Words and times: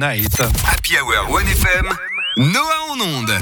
Night. 0.00 0.40
Happy 0.64 0.94
Hour 0.96 1.40
1FM, 1.40 1.88
Noah 2.36 2.92
en 2.92 3.00
onde. 3.00 3.32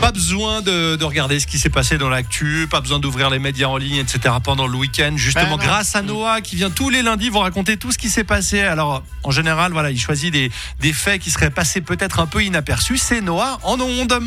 Pas 0.00 0.12
besoin 0.12 0.62
de, 0.62 0.96
de 0.96 1.04
regarder 1.04 1.38
ce 1.40 1.46
qui 1.46 1.58
s'est 1.58 1.68
passé 1.68 1.98
dans 1.98 2.08
l'actu, 2.08 2.66
pas 2.70 2.80
besoin 2.80 2.98
d'ouvrir 2.98 3.28
les 3.28 3.38
médias 3.38 3.66
en 3.66 3.76
ligne, 3.76 3.96
etc. 3.96 4.36
pendant 4.42 4.66
le 4.66 4.74
week-end. 4.78 5.12
Justement, 5.16 5.58
Ben 5.58 5.66
grâce 5.66 5.94
à 5.94 6.00
Noah 6.00 6.40
qui 6.40 6.56
vient 6.56 6.70
tous 6.70 6.88
les 6.88 7.02
lundis 7.02 7.28
vous 7.28 7.40
raconter 7.40 7.76
tout 7.76 7.92
ce 7.92 7.98
qui 7.98 8.08
s'est 8.08 8.24
passé. 8.24 8.62
Alors, 8.62 9.02
en 9.24 9.30
général, 9.30 9.72
voilà, 9.72 9.90
il 9.90 10.00
choisit 10.00 10.32
des, 10.32 10.50
des 10.80 10.94
faits 10.94 11.20
qui 11.20 11.30
seraient 11.30 11.50
passés 11.50 11.82
peut-être 11.82 12.18
un 12.20 12.26
peu 12.26 12.42
inaperçus. 12.42 12.96
C'est 12.96 13.20
Noah 13.20 13.58
en 13.62 13.78
onde. 13.78 14.22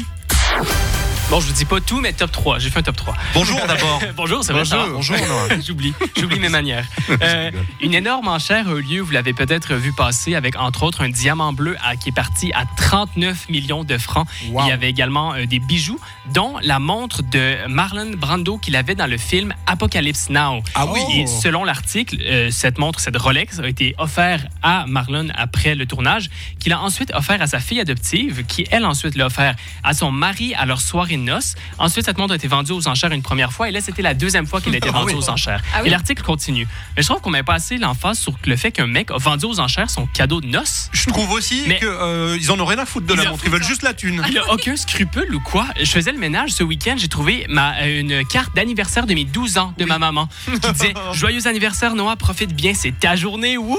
Bon, 1.31 1.39
je 1.39 1.47
vous 1.47 1.53
dis 1.53 1.63
pas 1.63 1.79
tout, 1.79 2.01
mais 2.01 2.11
top 2.11 2.29
3. 2.29 2.59
J'ai 2.59 2.69
fait 2.69 2.79
un 2.79 2.83
top 2.83 2.97
3. 2.97 3.13
Bonjour 3.33 3.57
d'abord. 3.65 4.01
Bonjour, 4.17 4.43
ça 4.43 4.51
va, 4.51 4.65
ça 4.65 4.75
va? 4.75 4.87
Bonjour 4.89 5.15
Noah. 5.15 5.61
J'oublie, 5.65 5.93
j'oublie 6.19 6.39
mes 6.41 6.49
manières. 6.49 6.85
Euh, 7.21 7.51
une 7.81 7.93
énorme 7.93 8.29
enchère 8.29 8.67
a 8.69 8.71
eu 8.71 8.81
lieu, 8.81 9.01
vous 9.01 9.11
l'avez 9.11 9.33
peut-être 9.33 9.75
vu 9.75 9.91
passer, 9.93 10.33
avec 10.33 10.57
entre 10.57 10.83
autres 10.83 11.03
un 11.03 11.09
diamant 11.09 11.51
bleu 11.53 11.75
à- 11.83 11.95
qui 11.95 12.09
est 12.09 12.13
parti 12.13 12.51
à 12.53 12.63
39 12.77 13.49
millions 13.49 13.83
de 13.83 13.97
francs. 13.97 14.27
Wow. 14.49 14.61
Il 14.63 14.69
y 14.69 14.71
avait 14.71 14.89
également 14.89 15.33
euh, 15.33 15.45
des 15.45 15.59
bijoux, 15.59 15.99
dont 16.33 16.55
la 16.63 16.79
montre 16.79 17.21
de 17.21 17.67
Marlon 17.67 18.11
Brando 18.17 18.57
qu'il 18.57 18.75
avait 18.75 18.95
dans 18.95 19.07
le 19.07 19.17
film 19.17 19.53
Apocalypse 19.67 20.29
Now. 20.29 20.63
Ah 20.73 20.85
oui. 20.87 20.99
Et 21.13 21.27
selon 21.27 21.63
l'article, 21.63 22.17
euh, 22.21 22.49
cette 22.49 22.77
montre, 22.77 22.99
cette 22.99 23.17
Rolex, 23.17 23.59
a 23.59 23.67
été 23.67 23.93
offerte 23.99 24.45
à 24.63 24.85
Marlon 24.87 25.27
après 25.35 25.75
le 25.75 25.85
tournage, 25.85 26.29
qu'il 26.59 26.73
a 26.73 26.81
ensuite 26.81 27.11
offert 27.13 27.41
à 27.41 27.47
sa 27.47 27.59
fille 27.59 27.79
adoptive, 27.81 28.45
qui 28.47 28.65
elle 28.71 28.85
ensuite 28.85 29.15
l'a 29.15 29.27
offert 29.27 29.55
à 29.83 29.93
son 29.93 30.11
mari 30.11 30.55
à 30.55 30.65
leur 30.65 30.81
soirée 30.81 31.17
noces. 31.21 31.55
Ensuite, 31.77 32.05
cette 32.05 32.17
montre 32.17 32.33
a 32.33 32.35
été 32.35 32.47
vendue 32.47 32.71
aux 32.71 32.87
enchères 32.87 33.11
une 33.11 33.21
première 33.21 33.51
fois, 33.53 33.69
et 33.69 33.71
là, 33.71 33.81
c'était 33.81 34.01
la 34.01 34.13
deuxième 34.13 34.45
fois 34.47 34.61
qu'elle 34.61 34.73
a 34.73 34.77
été 34.77 34.89
Ah 34.89 34.93
vendue 34.93 35.13
oui. 35.13 35.19
aux 35.19 35.29
enchères. 35.29 35.61
Ah 35.73 35.79
oui? 35.81 35.87
Et 35.87 35.91
l'article 35.91 36.23
continue. 36.23 36.67
Mais 36.97 37.03
je 37.03 37.07
trouve 37.07 37.21
qu'on 37.21 37.29
met 37.29 37.43
pas 37.43 37.53
assez 37.55 37.77
l'emphase 37.77 38.19
sur 38.19 38.33
le 38.45 38.55
fait 38.55 38.71
qu'un 38.71 38.87
mec 38.87 39.11
a 39.11 39.17
vendu 39.17 39.45
aux 39.45 39.59
enchères 39.59 39.89
son 39.89 40.05
cadeau 40.07 40.41
de 40.41 40.47
noces. 40.47 40.89
Je 40.93 41.07
trouve 41.09 41.31
aussi 41.31 41.63
Mais- 41.67 41.79
qu'ils 41.79 42.51
en 42.51 42.59
ont 42.59 42.65
rien 42.65 42.79
à 42.79 42.85
foutre 42.85 43.07
de 43.07 43.13
la 43.13 43.29
montre. 43.29 43.43
Ils 43.45 43.51
veulent 43.51 43.63
juste 43.63 43.83
la 43.83 43.93
thune. 43.93 44.21
Il 44.29 44.37
a 44.37 44.51
aucun 44.53 44.75
scrupule 44.75 45.33
ou 45.35 45.39
quoi? 45.39 45.67
Je 45.79 45.89
faisais 45.89 46.11
le 46.11 46.17
ménage 46.19 46.51
ce 46.51 46.63
week-end, 46.63 46.95
j'ai 46.97 47.07
trouvé 47.07 47.45
ma, 47.49 47.75
euh, 47.81 47.99
une 48.01 48.25
carte 48.25 48.55
d'anniversaire 48.55 49.05
de 49.05 49.13
mes 49.13 49.25
12 49.25 49.57
ans 49.57 49.73
de 49.77 49.85
ma 49.85 49.99
maman 49.99 50.27
qui 50.45 50.71
disait 50.73 50.93
Joyeux 51.13 51.47
anniversaire 51.47 51.95
Noah, 51.95 52.15
profite 52.15 52.53
bien, 52.55 52.73
c'est 52.73 52.97
ta 52.99 53.15
journée, 53.15 53.57
wouhou! 53.57 53.77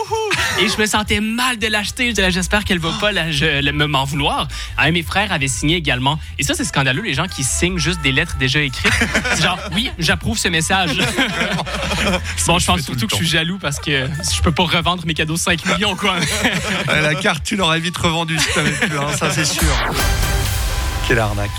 Et 0.60 0.68
je 0.68 0.77
me 0.80 0.86
sentais 0.86 1.20
mal 1.20 1.58
de 1.58 1.66
l'acheter. 1.66 2.12
J'espère 2.30 2.64
qu'elle 2.64 2.78
va 2.78 2.92
pas 3.00 3.12
la- 3.12 3.30
je- 3.30 3.62
le- 3.62 3.72
me 3.72 3.86
m'en 3.86 4.04
vouloir. 4.04 4.48
Ah, 4.77 4.90
mes 4.90 5.02
frères 5.02 5.32
avaient 5.32 5.48
signé 5.48 5.77
également. 5.77 6.18
Et 6.38 6.42
ça, 6.42 6.54
c'est 6.54 6.64
scandaleux, 6.64 7.02
les 7.02 7.14
gens 7.14 7.27
qui 7.27 7.31
signent 7.41 7.78
juste 7.78 8.00
des 8.02 8.12
lettres 8.12 8.36
déjà 8.38 8.61
écrites. 8.61 8.92
C'est 9.34 9.42
genre, 9.42 9.58
oui, 9.72 9.91
j'approuve 9.98 10.38
ce 10.38 10.48
message. 10.48 10.97
bon, 12.47 12.58
je 12.58 12.66
pense 12.66 12.80
surtout 12.83 13.06
que 13.06 13.12
je 13.12 13.16
suis 13.16 13.27
jaloux 13.27 13.58
parce 13.58 13.78
que 13.78 14.06
je 14.06 14.42
peux 14.42 14.52
pas 14.52 14.64
revendre 14.64 15.06
mes 15.06 15.14
cadeaux 15.14 15.36
5 15.36 15.64
millions, 15.66 15.97
quoi. 15.97 16.16
La 16.86 17.14
carte, 17.14 17.44
tu 17.44 17.56
l'aurais 17.56 17.80
vite 17.80 17.97
revendue 17.97 18.39
si 18.39 18.52
t'avais 18.52 18.70
pu, 18.70 18.97
hein, 18.98 19.16
ça 19.16 19.30
c'est 19.30 19.44
sûr. 19.44 19.74
Quelle 21.08 21.19
arnaque. 21.19 21.50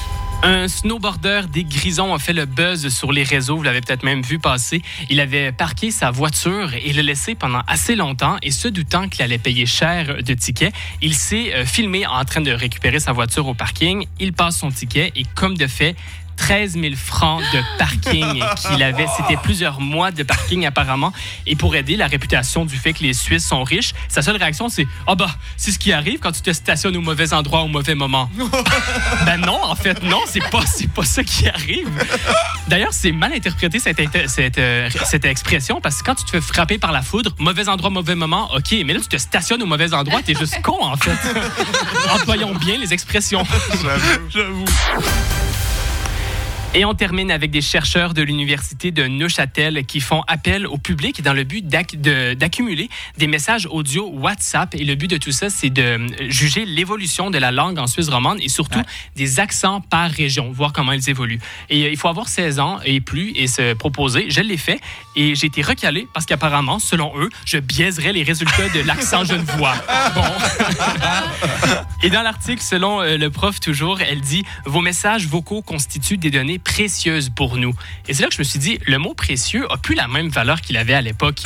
Un 0.45 0.67
snowboarder 0.67 1.43
des 1.49 1.63
Grisons 1.63 2.13
a 2.13 2.19
fait 2.19 2.33
le 2.33 2.45
buzz 2.45 2.89
sur 2.89 3.13
les 3.13 3.23
réseaux. 3.23 3.55
Vous 3.55 3.63
l'avez 3.63 3.79
peut-être 3.79 4.03
même 4.03 4.21
vu 4.21 4.39
passer. 4.39 4.81
Il 5.09 5.21
avait 5.21 5.53
parqué 5.53 5.89
sa 5.89 6.11
voiture 6.11 6.73
et 6.73 6.91
l'a 6.91 7.01
laissé 7.01 7.33
pendant 7.33 7.61
assez 7.65 7.95
longtemps. 7.95 8.35
Et 8.41 8.51
se 8.51 8.67
doutant 8.67 9.07
qu'il 9.07 9.21
allait 9.21 9.37
payer 9.37 9.65
cher 9.65 10.17
de 10.21 10.33
tickets, 10.33 10.73
il 11.01 11.15
s'est 11.15 11.53
euh, 11.53 11.65
filmé 11.65 12.05
en 12.05 12.25
train 12.25 12.41
de 12.41 12.51
récupérer 12.51 12.99
sa 12.99 13.13
voiture 13.13 13.47
au 13.47 13.53
parking. 13.53 14.05
Il 14.19 14.33
passe 14.33 14.57
son 14.57 14.69
ticket 14.69 15.13
et 15.15 15.23
comme 15.33 15.55
de 15.55 15.65
fait, 15.65 15.95
13 16.37 16.73
000 16.73 16.95
francs 16.95 17.41
de 17.53 17.59
parking 17.77 18.43
qu'il 18.55 18.83
avait. 18.83 19.05
C'était 19.17 19.37
plusieurs 19.37 19.79
mois 19.79 20.11
de 20.11 20.23
parking 20.23 20.65
apparemment. 20.65 21.13
Et 21.45 21.55
pour 21.55 21.75
aider 21.75 21.95
la 21.95 22.07
réputation 22.07 22.65
du 22.65 22.75
fait 22.77 22.93
que 22.93 23.03
les 23.03 23.13
Suisses 23.13 23.47
sont 23.47 23.63
riches, 23.63 23.93
sa 24.07 24.21
seule 24.21 24.37
réaction 24.37 24.69
c'est 24.69 24.87
Ah 25.07 25.15
bah, 25.15 25.29
c'est 25.57 25.71
ce 25.71 25.79
qui 25.79 25.91
arrive 25.91 26.19
quand 26.19 26.31
tu 26.31 26.41
te 26.41 26.51
stationnes 26.51 26.97
au 26.97 27.01
mauvais 27.01 27.33
endroit 27.33 27.61
au 27.61 27.67
mauvais 27.67 27.95
moment. 27.95 28.29
ben 29.25 29.37
non, 29.37 29.59
en 29.63 29.75
fait, 29.75 30.01
non, 30.03 30.21
c'est 30.27 30.47
pas, 30.49 30.65
c'est 30.65 30.89
pas 30.89 31.05
ça 31.05 31.23
qui 31.23 31.47
arrive. 31.47 31.89
D'ailleurs, 32.67 32.93
c'est 32.93 33.11
mal 33.11 33.33
interprété 33.33 33.79
cette, 33.79 33.99
cette, 34.27 34.57
euh, 34.57 34.89
cette 35.05 35.25
expression 35.25 35.81
parce 35.81 35.99
que 35.99 36.05
quand 36.05 36.15
tu 36.15 36.25
te 36.25 36.31
fais 36.31 36.41
frapper 36.41 36.77
par 36.77 36.91
la 36.91 37.01
foudre, 37.01 37.33
mauvais 37.39 37.67
endroit, 37.69 37.89
mauvais 37.89 38.15
moment, 38.15 38.49
ok, 38.55 38.75
mais 38.85 38.93
là 38.93 38.99
tu 38.99 39.07
te 39.07 39.17
stationnes 39.17 39.61
au 39.61 39.65
mauvais 39.65 39.93
endroit, 39.93 40.21
t'es 40.21 40.35
juste 40.35 40.61
con 40.61 40.77
en 40.81 40.97
fait. 40.97 41.11
Employons 42.13 42.53
bien 42.55 42.77
les 42.77 42.93
expressions. 42.93 43.43
J'avoue. 44.29 44.65
Et 46.75 46.85
on 46.85 46.95
termine 46.95 47.29
avec 47.29 47.51
des 47.51 47.61
chercheurs 47.61 48.15
de 48.15 48.23
l'Université 48.23 48.89
de 48.89 49.05
Neuchâtel 49.05 49.85
qui 49.85 49.99
font 49.99 50.23
appel 50.27 50.65
au 50.65 50.79
public 50.79 51.21
dans 51.21 51.33
le 51.33 51.43
but 51.43 51.67
de- 51.67 52.33
d'accumuler 52.33 52.89
des 53.19 53.27
messages 53.27 53.67
audio 53.69 54.09
WhatsApp. 54.09 54.73
Et 54.73 54.83
le 54.83 54.95
but 54.95 55.07
de 55.07 55.17
tout 55.17 55.31
ça, 55.31 55.51
c'est 55.51 55.69
de 55.69 55.81
euh, 55.83 56.07
juger 56.29 56.65
l'évolution 56.65 57.29
de 57.29 57.37
la 57.37 57.51
langue 57.51 57.77
en 57.77 57.85
Suisse 57.85 58.09
romande 58.09 58.39
et 58.41 58.49
surtout 58.49 58.81
des 59.15 59.39
accents 59.39 59.81
par 59.81 60.09
région, 60.09 60.51
voir 60.51 60.73
comment 60.73 60.93
ils 60.93 61.11
évoluent. 61.11 61.39
Et 61.69 61.83
euh, 61.85 61.89
il 61.91 61.97
faut 61.97 62.07
avoir 62.07 62.27
16 62.27 62.59
ans 62.59 62.79
et 62.83 63.01
plus 63.01 63.33
et 63.35 63.45
se 63.45 63.75
proposer. 63.75 64.31
Je 64.31 64.41
l'ai 64.41 64.57
fait 64.57 64.79
et 65.15 65.35
j'ai 65.35 65.45
été 65.45 65.61
recalé 65.61 66.07
parce 66.11 66.25
qu'apparemment, 66.25 66.79
selon 66.79 67.13
eux, 67.19 67.29
je 67.45 67.59
biaiserais 67.59 68.13
les 68.13 68.23
résultats 68.23 68.69
de 68.69 68.79
l'accent 68.79 69.23
genevois. 69.25 69.75
Bon. 70.15 70.23
Et 72.05 72.09
dans 72.09 72.21
l'article, 72.21 72.61
selon 72.61 73.01
euh, 73.01 73.15
le 73.15 73.29
prof 73.29 73.61
toujours, 73.61 74.01
elle 74.01 74.19
dit 74.19 74.43
Vos 74.65 74.81
messages 74.81 75.25
vocaux 75.25 75.61
constituent 75.61 76.17
des 76.17 76.31
données 76.31 76.59
précieuses 76.59 77.29
pour 77.29 77.55
nous. 77.55 77.73
Et 78.09 78.13
c'est 78.13 78.23
là 78.23 78.27
que 78.27 78.35
je 78.35 78.39
me 78.39 78.43
suis 78.43 78.59
dit 78.59 78.77
Le 78.85 78.97
mot 78.97 79.13
précieux 79.13 79.65
a 79.71 79.77
plus 79.77 79.95
la 79.95 80.09
même 80.09 80.27
valeur 80.27 80.59
qu'il 80.59 80.75
avait 80.75 80.93
à 80.93 81.01
l'époque. 81.01 81.43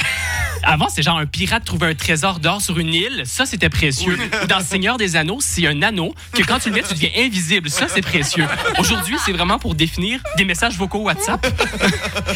Avant, 0.63 0.89
c'est 0.89 1.01
genre 1.01 1.17
un 1.17 1.25
pirate 1.25 1.63
trouvait 1.65 1.87
un 1.87 1.95
trésor 1.95 2.39
d'or 2.39 2.61
sur 2.61 2.77
une 2.77 2.93
île, 2.93 3.23
ça 3.25 3.45
c'était 3.45 3.69
précieux. 3.69 4.17
Ou 4.43 4.47
dans 4.47 4.59
Seigneur 4.61 4.97
des 4.97 5.15
Anneaux, 5.15 5.37
c'est 5.39 5.65
un 5.67 5.81
anneau 5.81 6.13
que 6.33 6.43
quand 6.43 6.59
tu 6.59 6.69
le 6.69 6.75
mets, 6.75 6.83
tu 6.83 6.93
deviens 6.93 7.09
invisible, 7.17 7.69
ça 7.69 7.87
c'est 7.87 8.01
précieux. 8.01 8.45
Aujourd'hui, 8.79 9.17
c'est 9.25 9.31
vraiment 9.31 9.59
pour 9.59 9.75
définir 9.75 10.19
des 10.37 10.45
messages 10.45 10.77
vocaux 10.77 10.99
WhatsApp. 10.99 11.45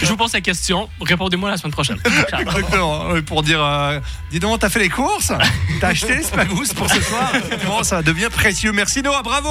Je 0.02 0.06
vous 0.06 0.18
pose 0.18 0.34
la 0.34 0.42
question, 0.42 0.90
répondez-moi 1.02 1.50
la 1.50 1.58
semaine 1.58 1.74
prochaine. 1.74 2.00
Ciao. 2.30 2.42
Exactement. 2.42 3.10
Oui, 3.12 3.22
Pour 3.22 3.44
dire, 3.44 3.64
euh, 3.64 4.00
dis 4.32 4.40
donc, 4.40 4.60
t'as 4.60 4.70
fait 4.70 4.80
les 4.80 4.90
courses? 4.90 5.32
T'as 5.80 5.90
acheté 5.90 6.16
les 6.16 6.24
spagous 6.24 6.74
pour 6.76 6.90
ce 6.90 7.02
soir? 7.02 7.32
Effectivement, 7.36 7.84
ça 7.84 8.02
devient 8.02 8.30
précieux? 8.32 8.72
Merci 8.72 9.02
Noah, 9.02 9.24
bravo 9.24 9.50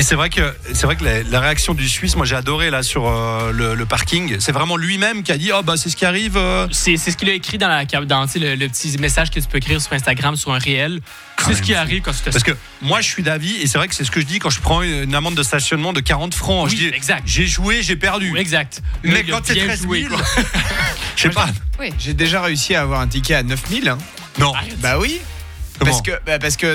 et 0.00 0.02
c'est 0.02 0.14
vrai 0.14 0.30
que 0.30 0.54
c'est 0.72 0.86
vrai 0.86 0.96
que 0.96 1.04
la, 1.04 1.22
la 1.24 1.40
réaction 1.40 1.74
du 1.74 1.86
Suisse, 1.86 2.16
moi 2.16 2.24
j'ai 2.24 2.34
adoré 2.34 2.70
là 2.70 2.82
sur 2.82 3.06
euh, 3.06 3.52
le, 3.52 3.74
le 3.74 3.84
parking. 3.84 4.36
C'est 4.40 4.50
vraiment 4.50 4.78
lui-même 4.78 5.22
qui 5.22 5.30
a 5.30 5.36
dit 5.36 5.50
oh 5.54 5.62
bah 5.62 5.76
c'est 5.76 5.90
ce 5.90 5.96
qui 5.96 6.06
arrive. 6.06 6.38
euh. 6.38 6.66
C'est 6.72 6.96
c'est 6.96 7.10
ce 7.10 7.18
qu'il 7.18 7.28
a 7.28 7.34
écrit 7.34 7.58
dans, 7.58 7.68
la, 7.68 7.84
dans 7.84 8.24
le, 8.34 8.54
le 8.54 8.68
petit 8.70 8.96
message 8.96 9.30
que 9.30 9.38
tu 9.38 9.46
peux 9.46 9.58
écrire 9.58 9.78
sur 9.78 9.92
Instagram, 9.92 10.36
sur 10.36 10.54
un 10.54 10.58
réel. 10.58 11.00
C'est 11.44 11.52
ce 11.54 11.60
qui 11.60 11.74
arrive 11.74 12.00
quand 12.00 12.12
tu 12.12 12.20
te 12.20 12.30
Parce 12.30 12.42
que 12.42 12.52
moi 12.80 13.02
je 13.02 13.08
suis 13.08 13.22
d'avis 13.22 13.56
et 13.60 13.66
c'est 13.66 13.76
vrai 13.76 13.88
que 13.88 13.94
c'est 13.94 14.04
ce 14.04 14.10
que 14.10 14.20
je 14.22 14.26
dis 14.26 14.38
quand 14.38 14.48
je 14.48 14.60
prends 14.60 14.80
une 14.80 15.14
amende 15.14 15.34
de 15.34 15.42
stationnement 15.42 15.92
de 15.92 16.00
40 16.00 16.32
francs. 16.34 16.70
Oui, 16.70 16.70
je 16.70 16.76
dis 16.76 16.94
exact. 16.96 17.24
j'ai 17.26 17.46
joué, 17.46 17.82
j'ai 17.82 17.96
perdu. 17.96 18.34
Exact. 18.38 18.80
Mais 19.04 19.22
quand 19.24 19.40
c'est 19.44 19.52
bien 19.52 19.66
13 19.66 19.82
joué, 19.82 20.06
000, 20.08 20.14
quoi. 20.16 20.24
je 21.16 21.22
sais 21.24 21.28
pas. 21.28 21.50
Oui. 21.78 21.90
J'ai 21.98 22.14
déjà 22.14 22.40
réussi 22.40 22.74
à 22.74 22.80
avoir 22.80 23.00
un 23.00 23.06
ticket 23.06 23.34
à 23.34 23.42
9000. 23.42 23.86
Hein. 23.90 23.98
Non. 24.38 24.54
Arrête. 24.54 24.80
Bah 24.80 24.98
oui. 24.98 25.20
Comment 25.78 25.92
Parce 25.92 26.02
que, 26.02 26.10
bah 26.26 26.38
parce 26.38 26.56
que 26.58 26.66